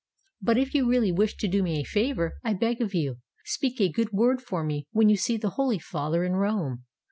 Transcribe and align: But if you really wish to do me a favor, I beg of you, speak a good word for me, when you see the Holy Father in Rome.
But 0.41 0.57
if 0.57 0.73
you 0.73 0.89
really 0.89 1.11
wish 1.11 1.37
to 1.37 1.47
do 1.47 1.61
me 1.61 1.79
a 1.79 1.83
favor, 1.83 2.39
I 2.43 2.55
beg 2.55 2.81
of 2.81 2.95
you, 2.95 3.19
speak 3.45 3.79
a 3.79 3.87
good 3.91 4.11
word 4.11 4.41
for 4.41 4.63
me, 4.63 4.87
when 4.91 5.09
you 5.09 5.15
see 5.15 5.37
the 5.37 5.51
Holy 5.59 5.77
Father 5.77 6.23
in 6.23 6.31
Rome. 6.37 6.85